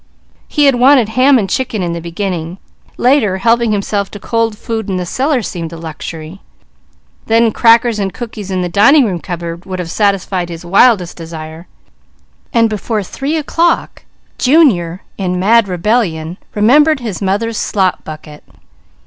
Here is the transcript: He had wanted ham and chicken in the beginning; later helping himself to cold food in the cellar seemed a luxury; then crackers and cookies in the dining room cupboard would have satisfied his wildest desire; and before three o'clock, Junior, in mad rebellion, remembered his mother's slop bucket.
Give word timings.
He 0.47 0.65
had 0.65 0.73
wanted 0.73 1.09
ham 1.09 1.37
and 1.37 1.47
chicken 1.47 1.83
in 1.83 1.93
the 1.93 2.01
beginning; 2.01 2.57
later 2.97 3.37
helping 3.37 3.71
himself 3.71 4.09
to 4.09 4.19
cold 4.19 4.57
food 4.57 4.89
in 4.89 4.97
the 4.97 5.05
cellar 5.05 5.43
seemed 5.43 5.71
a 5.71 5.77
luxury; 5.77 6.41
then 7.27 7.51
crackers 7.51 7.99
and 7.99 8.11
cookies 8.11 8.49
in 8.49 8.63
the 8.63 8.67
dining 8.67 9.05
room 9.05 9.19
cupboard 9.19 9.63
would 9.65 9.77
have 9.77 9.91
satisfied 9.91 10.49
his 10.49 10.65
wildest 10.65 11.17
desire; 11.17 11.67
and 12.51 12.67
before 12.67 13.03
three 13.03 13.37
o'clock, 13.37 14.03
Junior, 14.39 15.03
in 15.19 15.39
mad 15.39 15.67
rebellion, 15.67 16.39
remembered 16.55 16.99
his 16.99 17.21
mother's 17.21 17.59
slop 17.59 18.03
bucket. 18.03 18.43